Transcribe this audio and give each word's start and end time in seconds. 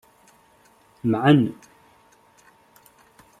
Mɛen. 1.11 1.41